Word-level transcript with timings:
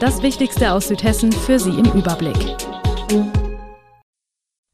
Das 0.00 0.22
Wichtigste 0.22 0.74
aus 0.74 0.86
Südhessen 0.86 1.32
für 1.32 1.58
Sie 1.58 1.70
im 1.70 1.86
Überblick. 1.86 2.56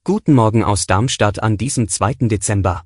Guten 0.05 0.34
Morgen 0.34 0.62
aus 0.62 0.87
Darmstadt 0.87 1.42
an 1.42 1.56
diesem 1.56 1.88
2. 1.88 2.28
Dezember. 2.28 2.84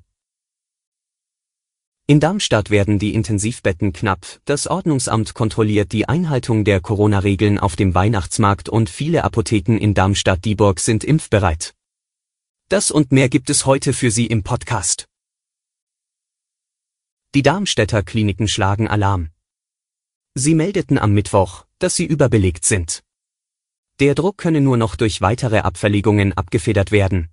In 2.07 2.21
Darmstadt 2.21 2.69
werden 2.69 2.97
die 2.97 3.13
Intensivbetten 3.13 3.91
knapp, 3.91 4.39
das 4.45 4.67
Ordnungsamt 4.67 5.33
kontrolliert 5.33 5.91
die 5.91 6.07
Einhaltung 6.07 6.63
der 6.63 6.79
Corona-Regeln 6.79 7.59
auf 7.59 7.75
dem 7.75 7.93
Weihnachtsmarkt 7.93 8.69
und 8.69 8.89
viele 8.89 9.25
Apotheken 9.25 9.77
in 9.77 9.93
Darmstadt-Dieburg 9.93 10.79
sind 10.79 11.03
impfbereit. 11.03 11.75
Das 12.69 12.89
und 12.89 13.11
mehr 13.11 13.27
gibt 13.27 13.49
es 13.49 13.65
heute 13.65 13.91
für 13.91 14.11
Sie 14.11 14.27
im 14.27 14.43
Podcast. 14.43 15.09
Die 17.35 17.43
Darmstädter 17.43 18.01
Kliniken 18.01 18.47
schlagen 18.47 18.87
Alarm. 18.87 19.29
Sie 20.35 20.55
meldeten 20.55 20.97
am 20.97 21.11
Mittwoch, 21.11 21.65
dass 21.79 21.95
sie 21.95 22.05
überbelegt 22.05 22.65
sind. 22.65 23.03
Der 23.99 24.15
Druck 24.15 24.37
könne 24.37 24.61
nur 24.61 24.77
noch 24.77 24.95
durch 24.95 25.19
weitere 25.21 25.59
Abverlegungen 25.59 26.33
abgefedert 26.33 26.91
werden. 26.91 27.29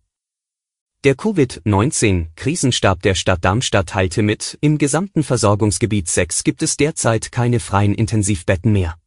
Der 1.04 1.14
Covid-19-Krisenstab 1.14 3.02
der 3.02 3.14
Stadt 3.14 3.44
Darmstadt 3.44 3.90
teilte 3.90 4.22
mit, 4.22 4.58
im 4.60 4.78
gesamten 4.78 5.22
Versorgungsgebiet 5.22 6.08
6 6.08 6.42
gibt 6.42 6.62
es 6.62 6.76
derzeit 6.76 7.30
keine 7.30 7.60
freien 7.60 7.94
Intensivbetten 7.94 8.72
mehr. 8.72 8.98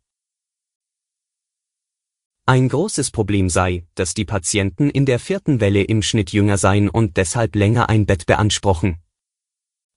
Ein 2.45 2.69
großes 2.69 3.11
Problem 3.11 3.49
sei, 3.49 3.85
dass 3.95 4.13
die 4.13 4.25
Patienten 4.25 4.89
in 4.89 5.05
der 5.05 5.19
vierten 5.19 5.59
Welle 5.59 5.83
im 5.83 6.01
Schnitt 6.01 6.31
jünger 6.31 6.57
seien 6.57 6.89
und 6.89 7.17
deshalb 7.17 7.55
länger 7.55 7.89
ein 7.89 8.05
Bett 8.05 8.25
beanspruchen. 8.25 8.97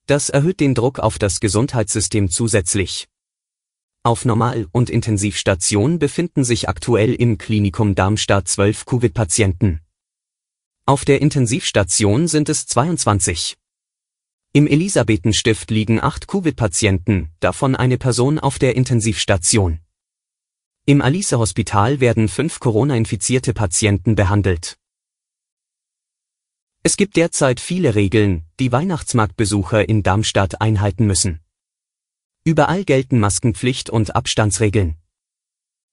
Das 0.06 0.28
erhöht 0.28 0.61
den 0.61 0.74
Druck 0.74 0.98
auf 0.98 1.19
das 1.19 1.39
Gesundheitssystem 1.39 2.28
zusätzlich. 2.28 3.08
Auf 4.05 4.25
Normal- 4.25 4.67
und 4.72 4.91
Intensivstation 4.91 6.00
befinden 6.00 6.42
sich 6.42 6.69
aktuell 6.69 7.14
im 7.14 7.39
Klinikum 7.39 7.95
Darmstadt 7.95 8.48
12 8.48 8.84
Covid-Patienten. 8.84 9.81
Auf 10.86 11.05
der 11.05 11.22
Intensivstation 11.22 12.27
sind 12.27 12.48
es 12.48 12.67
22. 12.67 13.56
Im 14.53 14.67
Elisabethenstift 14.67 15.70
liegen 15.70 16.03
acht 16.03 16.27
Covid-Patienten, 16.27 17.30
davon 17.39 17.77
eine 17.77 17.97
Person 17.97 18.41
auf 18.41 18.58
der 18.58 18.75
Intensivstation. 18.75 19.78
Im 20.84 21.00
Alice-Hospital 21.00 22.00
werden 22.00 22.27
fünf 22.27 22.58
Corona-infizierte 22.58 23.55
Patienten 23.55 24.17
behandelt. 24.17 24.78
Es 26.83 26.97
gibt 26.97 27.14
derzeit 27.14 27.61
viele 27.61 27.95
Regeln, 27.95 28.42
die 28.58 28.73
Weihnachtsmarktbesucher 28.73 29.89
in 29.89 30.03
Darmstadt 30.03 30.61
einhalten 30.61 31.06
müssen. 31.06 31.39
Überall 32.45 32.85
gelten 32.85 33.21
Maskenpflicht 33.21 33.89
und 33.89 34.17
Abstandsregeln. 34.17 34.97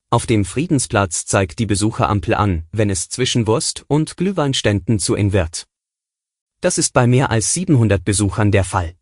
Auf 0.09 0.25
dem 0.25 0.45
Friedensplatz 0.45 1.27
zeigt 1.27 1.59
die 1.59 1.67
Besucherampel 1.67 2.33
an, 2.33 2.65
wenn 2.71 2.89
es 2.89 3.07
zwischen 3.09 3.45
Wurst- 3.45 3.85
und 3.87 4.17
Glühweinständen 4.17 4.97
zu 4.97 5.13
eng 5.13 5.31
wird. 5.31 5.67
Das 6.61 6.79
ist 6.79 6.93
bei 6.93 7.05
mehr 7.05 7.29
als 7.29 7.53
700 7.53 8.03
Besuchern 8.03 8.51
der 8.51 8.63
Fall. 8.63 8.95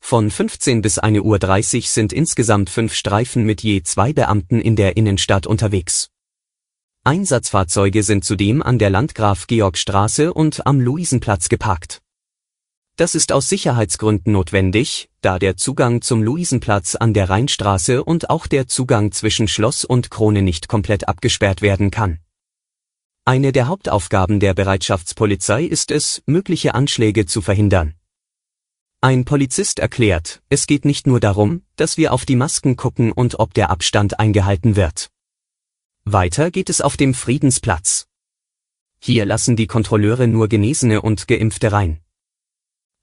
Von 0.00 0.30
15 0.30 0.80
bis 0.80 0.98
1.30 0.98 1.76
Uhr 1.76 1.82
sind 1.82 2.12
insgesamt 2.14 2.70
fünf 2.70 2.94
Streifen 2.94 3.44
mit 3.44 3.62
je 3.62 3.82
zwei 3.82 4.14
Beamten 4.14 4.58
in 4.58 4.76
der 4.76 4.96
Innenstadt 4.96 5.46
unterwegs. 5.46 6.08
Einsatzfahrzeuge 7.04 8.02
sind 8.02 8.24
zudem 8.24 8.62
an 8.62 8.78
der 8.78 8.88
Landgraf-Georg-Straße 8.88 10.32
und 10.32 10.66
am 10.66 10.80
Luisenplatz 10.80 11.50
geparkt. 11.50 12.00
Das 12.96 13.14
ist 13.14 13.30
aus 13.30 13.50
Sicherheitsgründen 13.50 14.32
notwendig, 14.32 15.10
da 15.20 15.38
der 15.38 15.58
Zugang 15.58 16.00
zum 16.00 16.22
Luisenplatz 16.22 16.94
an 16.94 17.12
der 17.12 17.28
Rheinstraße 17.28 18.02
und 18.02 18.30
auch 18.30 18.46
der 18.46 18.68
Zugang 18.68 19.12
zwischen 19.12 19.48
Schloss 19.48 19.84
und 19.84 20.10
Krone 20.10 20.40
nicht 20.40 20.66
komplett 20.66 21.06
abgesperrt 21.06 21.60
werden 21.60 21.90
kann. 21.90 22.20
Eine 23.26 23.52
der 23.52 23.66
Hauptaufgaben 23.66 24.40
der 24.40 24.54
Bereitschaftspolizei 24.54 25.64
ist 25.64 25.90
es, 25.90 26.22
mögliche 26.24 26.74
Anschläge 26.74 27.26
zu 27.26 27.42
verhindern. 27.42 27.94
Ein 29.02 29.26
Polizist 29.26 29.78
erklärt, 29.78 30.40
es 30.48 30.66
geht 30.66 30.86
nicht 30.86 31.06
nur 31.06 31.20
darum, 31.20 31.64
dass 31.76 31.98
wir 31.98 32.14
auf 32.14 32.24
die 32.24 32.36
Masken 32.36 32.76
gucken 32.76 33.12
und 33.12 33.38
ob 33.38 33.52
der 33.52 33.68
Abstand 33.68 34.18
eingehalten 34.18 34.74
wird. 34.74 35.10
Weiter 36.06 36.50
geht 36.50 36.70
es 36.70 36.80
auf 36.80 36.96
dem 36.96 37.12
Friedensplatz. 37.12 38.06
Hier 39.00 39.26
lassen 39.26 39.54
die 39.54 39.66
Kontrolleure 39.66 40.28
nur 40.28 40.48
Genesene 40.48 41.02
und 41.02 41.28
Geimpfte 41.28 41.72
rein. 41.72 42.00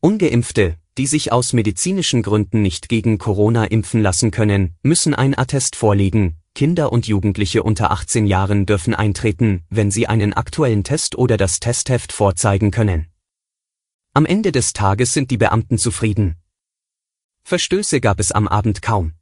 Ungeimpfte, 0.04 0.76
die 0.98 1.08
sich 1.08 1.32
aus 1.32 1.54
medizinischen 1.54 2.24
Gründen 2.24 2.62
nicht 2.62 2.90
gegen 2.90 3.18
Corona 3.18 3.64
impfen 3.64 4.02
lassen 4.02 4.32
können, 4.32 4.76
müssen 4.84 5.14
ein 5.14 5.34
Attest 5.38 5.78
vorlegen. 5.78 6.36
Kinder 6.54 6.92
und 6.92 7.08
Jugendliche 7.08 7.64
unter 7.64 7.90
18 7.90 8.28
Jahren 8.28 8.66
dürfen 8.66 8.94
eintreten, 8.94 9.64
wenn 9.70 9.92
sie 9.92 10.06
einen 10.08 10.34
aktuellen 10.34 10.84
Test 10.84 11.18
oder 11.18 11.38
das 11.38 11.62
Testheft 11.62 12.12
vorzeigen 12.12 12.70
können. 12.70 13.08
Am 14.14 14.26
Ende 14.26 14.52
des 14.52 14.74
Tages 14.74 15.14
sind 15.14 15.32
die 15.32 15.38
Beamten 15.38 15.78
zufrieden. 15.78 16.36
Verstöße 17.46 18.02
gab 18.02 18.20
es 18.20 18.34
am 18.34 18.50
Abend 18.50 18.82
kaum. 18.82 19.14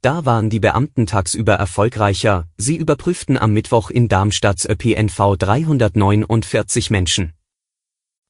Da 0.00 0.24
waren 0.24 0.48
die 0.48 0.60
Beamten 0.60 1.04
tagsüber 1.04 1.56
erfolgreicher, 1.56 2.48
sie 2.56 2.76
überprüften 2.76 3.36
am 3.36 3.52
Mittwoch 3.52 3.90
in 3.90 4.08
Darmstadts 4.08 4.64
ÖPNV 4.64 5.36
349 5.36 6.88
Menschen. 6.88 7.34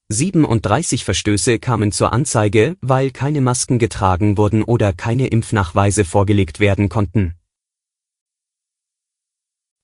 37 0.09 1.03
Verstöße 1.03 1.57
kamen 1.57 1.91
zur 1.91 2.13
Anzeige, 2.13 2.77
weil 2.81 3.09
keine 3.09 3.41
Masken 3.41 3.79
getragen 3.79 4.37
wurden 4.37 4.61
oder 4.61 4.93
keine 4.93 5.27
Impfnachweise 5.27 6.05
vorgelegt 6.05 6.59
werden 6.59 6.89
konnten. 6.89 7.33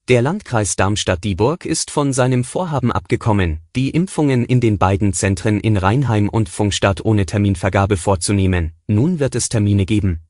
Der 0.09 0.21
Landkreis 0.21 0.75
Darmstadt-Dieburg 0.75 1.65
ist 1.65 1.89
von 1.89 2.13
seinem 2.13 2.43
Vorhaben 2.43 2.91
abgekommen, 2.91 3.61
die 3.75 3.89
Impfungen 3.89 4.45
in 4.45 4.59
den 4.59 4.77
beiden 4.77 5.13
Zentren 5.13 5.59
in 5.59 5.75
Rheinheim 5.75 6.29
und 6.29 6.49
Funkstadt 6.49 7.03
ohne 7.03 7.25
Terminvergabe 7.25 7.97
vorzunehmen. 7.97 8.73
Nun 8.85 9.19
wird 9.19 9.33
es 9.33 9.49
Termine 9.49 9.87
geben. 9.87 10.21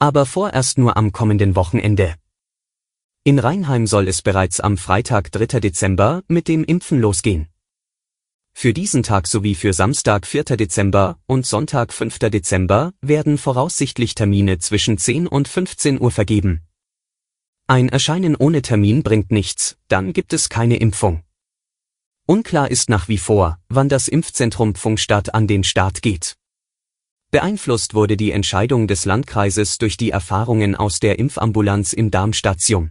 Aber 0.00 0.26
vorerst 0.26 0.76
nur 0.76 0.98
am 0.98 1.12
kommenden 1.12 1.56
Wochenende. 1.56 2.16
In 3.24 3.38
Rheinheim 3.38 3.86
soll 3.86 4.08
es 4.08 4.20
bereits 4.20 4.60
am 4.60 4.76
Freitag 4.76 5.32
3. 5.32 5.60
Dezember 5.60 6.22
mit 6.28 6.48
dem 6.48 6.64
Impfen 6.64 7.00
losgehen. 7.00 7.51
Für 8.54 8.72
diesen 8.72 9.02
Tag 9.02 9.26
sowie 9.26 9.54
für 9.54 9.72
Samstag 9.72 10.26
4. 10.26 10.44
Dezember 10.56 11.18
und 11.26 11.46
Sonntag 11.46 11.92
5. 11.92 12.18
Dezember 12.18 12.92
werden 13.00 13.38
voraussichtlich 13.38 14.14
Termine 14.14 14.58
zwischen 14.58 14.98
10 14.98 15.26
und 15.26 15.48
15 15.48 16.00
Uhr 16.00 16.10
vergeben. 16.10 16.62
Ein 17.66 17.88
Erscheinen 17.88 18.36
ohne 18.36 18.62
Termin 18.62 19.02
bringt 19.02 19.32
nichts, 19.32 19.76
dann 19.88 20.12
gibt 20.12 20.32
es 20.32 20.48
keine 20.48 20.76
Impfung. 20.76 21.22
Unklar 22.26 22.70
ist 22.70 22.88
nach 22.88 23.08
wie 23.08 23.18
vor, 23.18 23.58
wann 23.68 23.88
das 23.88 24.06
Impfzentrum 24.06 24.74
Pfungstadt 24.74 25.34
an 25.34 25.46
den 25.46 25.64
Start 25.64 26.02
geht. 26.02 26.36
Beeinflusst 27.32 27.94
wurde 27.94 28.16
die 28.16 28.30
Entscheidung 28.30 28.86
des 28.86 29.06
Landkreises 29.06 29.78
durch 29.78 29.96
die 29.96 30.10
Erfahrungen 30.10 30.76
aus 30.76 31.00
der 31.00 31.18
Impfambulanz 31.18 31.94
im 31.94 32.10
Darmstadium. 32.10 32.90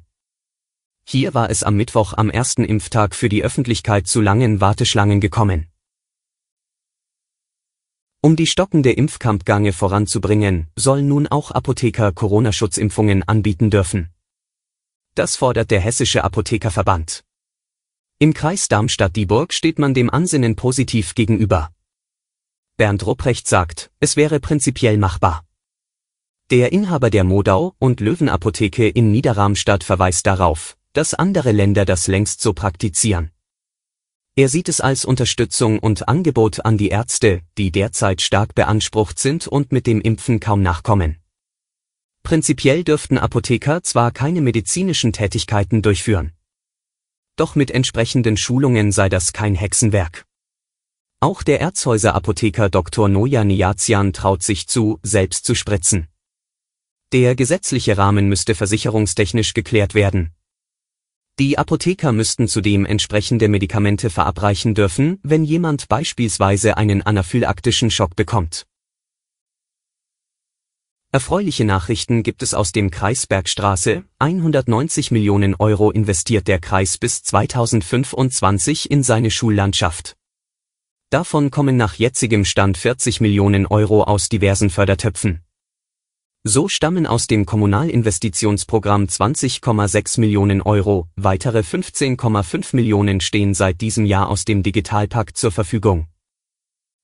Hier 1.14 1.34
war 1.34 1.50
es 1.50 1.62
am 1.62 1.76
Mittwoch 1.76 2.14
am 2.14 2.30
ersten 2.30 2.64
Impftag 2.64 3.16
für 3.16 3.28
die 3.28 3.44
Öffentlichkeit 3.44 4.08
zu 4.08 4.22
langen 4.22 4.62
Warteschlangen 4.62 5.20
gekommen. 5.20 5.68
Um 8.22 8.38
die 8.38 8.48
stockende 8.48 8.94
Impfkampfgange 8.94 9.74
voranzubringen, 9.74 10.68
sollen 10.78 11.10
nun 11.10 11.28
auch 11.28 11.52
Apotheker 11.52 12.14
Corona-Schutzimpfungen 12.14 13.24
anbieten 13.24 13.70
dürfen. 13.70 14.14
Das 15.14 15.36
fordert 15.36 15.70
der 15.70 15.82
Hessische 15.82 16.24
Apothekerverband. 16.24 17.26
Im 18.18 18.34
Kreis 18.34 18.70
Darmstadt-Dieburg 18.70 19.52
steht 19.52 19.80
man 19.80 19.94
dem 19.94 20.10
Ansinnen 20.10 20.56
positiv 20.56 21.14
gegenüber. 21.14 21.74
Bernd 22.78 23.06
Rupprecht 23.06 23.50
sagt, 23.50 23.92
es 24.00 24.16
wäre 24.16 24.40
prinzipiell 24.40 24.98
machbar. 24.98 25.44
Der 26.52 26.72
Inhaber 26.72 27.10
der 27.10 27.26
Modau 27.26 27.76
und 27.80 28.00
Löwenapotheke 28.00 28.88
in 28.88 29.12
Niederramstadt 29.12 29.84
verweist 29.84 30.26
darauf, 30.26 30.78
dass 30.94 31.14
andere 31.14 31.52
Länder 31.52 31.86
das 31.86 32.08
längst 32.08 32.42
so 32.42 32.54
praktizieren. 32.54 33.32
Er 34.36 34.48
sieht 34.48 34.70
es 34.70 34.80
als 34.80 35.04
Unterstützung 35.04 35.80
und 35.80 36.08
Angebot 36.08 36.64
an 36.64 36.78
die 36.78 36.90
Ärzte, 36.90 37.42
die 37.58 37.72
derzeit 37.72 38.22
stark 38.22 38.56
beansprucht 38.56 39.20
sind 39.20 39.48
und 39.48 39.72
mit 39.72 39.88
dem 39.88 40.00
Impfen 40.00 40.40
kaum 40.40 40.62
nachkommen. 40.62 41.18
Prinzipiell 42.24 42.84
dürften 42.84 43.18
Apotheker 43.18 43.84
zwar 43.84 44.12
keine 44.12 44.42
medizinischen 44.42 45.12
Tätigkeiten 45.12 45.82
durchführen. 45.82 46.32
Doch 47.36 47.56
mit 47.56 47.72
entsprechenden 47.72 48.38
Schulungen 48.38 48.92
sei 48.92 49.10
das 49.10 49.34
kein 49.34 49.56
Hexenwerk. 49.56 50.26
Auch 51.20 51.44
der 51.44 51.62
Erzhäuser-Apotheker 51.62 52.70
Dr. 52.70 53.10
Noja 53.10 53.44
Niazian 53.44 54.14
traut 54.14 54.44
sich 54.44 54.68
zu, 54.68 55.00
selbst 55.04 55.46
zu 55.46 55.56
spritzen. 55.56 56.08
Der 57.12 57.36
gesetzliche 57.36 57.98
Rahmen 57.98 58.28
müsste 58.28 58.56
versicherungstechnisch 58.56 59.54
geklärt 59.54 59.94
werden. 59.94 60.34
Die 61.40 61.58
Apotheker 61.58 62.12
müssten 62.12 62.48
zudem 62.48 62.86
entsprechende 62.86 63.48
Medikamente 63.48 64.10
verabreichen 64.10 64.76
dürfen, 64.76 65.20
wenn 65.24 65.44
jemand 65.44 65.88
beispielsweise 65.88 66.78
einen 66.78 67.02
anaphylaktischen 67.02 67.90
Schock 67.90 68.16
bekommt. 68.16 68.66
Erfreuliche 71.14 71.66
Nachrichten 71.66 72.24
gibt 72.24 72.42
es 72.42 72.54
aus 72.54 72.72
dem 72.72 72.90
Kreis 72.90 73.28
Bergstraße. 73.28 74.06
190 74.20 75.12
Millionen 75.12 75.56
Euro 75.56 75.92
investiert 75.92 76.48
der 76.48 76.60
Kreis 76.60 76.98
bis 76.98 77.22
2025 77.24 78.90
in 78.90 79.04
seine 79.04 79.30
Schullandschaft. 79.30 80.16
Davon 81.10 81.52
kommen 81.52 81.76
nach 81.76 81.96
jetzigem 81.96 82.46
Stand 82.46 82.78
40 82.78 83.20
Millionen 83.20 83.66
Euro 83.66 84.04
aus 84.04 84.30
diversen 84.30 84.70
Fördertöpfen. 84.70 85.42
So 86.44 86.68
stammen 86.68 87.06
aus 87.06 87.28
dem 87.28 87.46
Kommunalinvestitionsprogramm 87.46 89.04
20,6 89.04 90.20
Millionen 90.20 90.64
Euro, 90.64 91.08
weitere 91.16 91.60
15,5 91.60 92.76
Millionen 92.76 93.22
stehen 93.22 93.54
seit 93.54 93.80
diesem 93.80 94.08
Jahr 94.08 94.28
aus 94.28 94.44
dem 94.44 94.64
Digitalpakt 94.64 95.38
zur 95.38 95.52
Verfügung. 95.52 96.08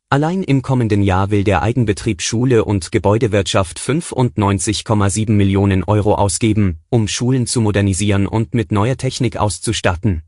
Allein 0.09 0.41
im 0.41 0.63
kommenden 0.63 1.03
Jahr 1.03 1.29
will 1.29 1.43
der 1.43 1.61
Eigenbetrieb 1.61 2.23
Schule 2.23 2.65
und 2.65 2.91
Gebäudewirtschaft 2.91 3.77
95,7 3.77 5.29
Millionen 5.31 5.83
Euro 5.83 6.15
ausgeben, 6.15 6.79
um 6.89 7.07
Schulen 7.07 7.45
zu 7.45 7.61
modernisieren 7.61 8.25
und 8.25 8.55
mit 8.55 8.71
neuer 8.71 8.97
Technik 8.97 9.37
auszustatten. 9.37 10.23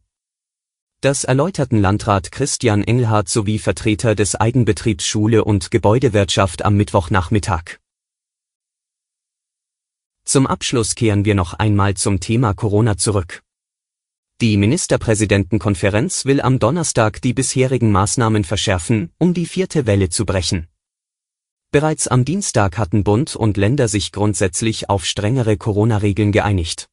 Das 1.02 1.24
erläuterten 1.24 1.82
Landrat 1.82 2.32
Christian 2.32 2.84
Engelhardt 2.84 3.28
sowie 3.28 3.58
Vertreter 3.58 4.14
des 4.14 4.36
Eigenbetriebs 4.36 5.08
Schule 5.08 5.44
und 5.44 5.72
Gebäudewirtschaft 5.72 6.64
am 6.64 6.76
Mittwochnachmittag. 6.76 7.80
Zum 10.30 10.46
Abschluss 10.46 10.94
kehren 10.94 11.26
wir 11.26 11.34
noch 11.34 11.56
einmal 11.56 11.96
zum 11.96 12.20
Thema 12.20 12.54
Corona 12.54 12.98
zurück. 12.98 13.42
Die 14.42 14.58
Ministerpräsidentenkonferenz 14.58 16.26
will 16.26 16.40
am 16.40 16.60
Donnerstag 16.60 17.20
die 17.24 17.34
bisherigen 17.34 17.92
Maßnahmen 17.92 18.44
verschärfen, 18.44 19.10
um 19.18 19.34
die 19.34 19.48
vierte 19.48 19.88
Welle 19.88 20.10
zu 20.10 20.28
brechen. 20.28 20.68
Bereits 21.72 22.08
am 22.08 22.26
Dienstag 22.26 22.78
hatten 22.78 23.04
Bund 23.04 23.36
und 23.36 23.58
Länder 23.58 23.88
sich 23.88 24.12
grundsätzlich 24.12 24.88
auf 24.88 25.04
strengere 25.04 25.58
Corona-Regeln 25.58 26.32
geeinigt. 26.32 26.90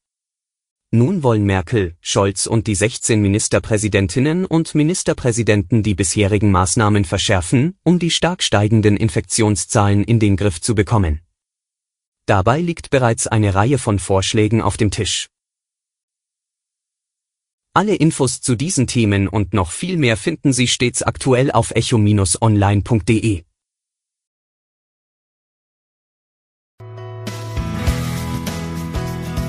Nun 0.89 1.21
wollen 1.21 1.43
Merkel, 1.43 1.95
Scholz 2.01 2.47
und 2.47 2.65
die 2.65 2.73
16 2.73 3.21
Ministerpräsidentinnen 3.21 4.45
und 4.45 4.73
Ministerpräsidenten 4.73 5.83
die 5.83 5.93
bisherigen 5.93 6.49
Maßnahmen 6.49 7.05
verschärfen, 7.05 7.77
um 7.83 7.99
die 7.99 8.09
stark 8.09 8.41
steigenden 8.41 8.97
Infektionszahlen 8.97 10.03
in 10.03 10.17
den 10.17 10.37
Griff 10.37 10.59
zu 10.59 10.73
bekommen. 10.73 11.21
Dabei 12.27 12.59
liegt 12.59 12.89
bereits 12.89 13.25
eine 13.25 13.55
Reihe 13.55 13.77
von 13.77 13.99
Vorschlägen 13.99 14.61
auf 14.61 14.75
dem 14.75 14.91
Tisch. 14.91 15.27
Alle 17.73 17.95
Infos 17.95 18.41
zu 18.41 18.55
diesen 18.55 18.85
Themen 18.85 19.29
und 19.29 19.53
noch 19.53 19.71
viel 19.71 19.95
mehr 19.95 20.17
finden 20.17 20.51
Sie 20.51 20.67
stets 20.67 21.03
aktuell 21.03 21.51
auf 21.51 21.71
echo-online.de. 21.71 23.43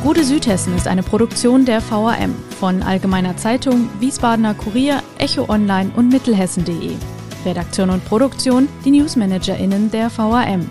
Gute 0.04 0.25
Südhessen 0.25 0.76
ist 0.76 0.86
eine 0.86 1.02
Produktion 1.02 1.64
der 1.64 1.82
VAM 1.82 2.36
von 2.60 2.84
Allgemeiner 2.84 3.36
Zeitung, 3.36 3.90
Wiesbadener 3.98 4.54
Kurier, 4.54 5.02
Echo 5.19 5.48
Online 5.48 5.90
und 5.96 6.10
Mittelhessen.de. 6.10 6.92
Redaktion 7.44 7.90
und 7.90 8.04
Produktion 8.04 8.69
die 8.84 8.92
NewsmanagerInnen 8.92 9.90
der 9.90 10.16
VAM. 10.16 10.70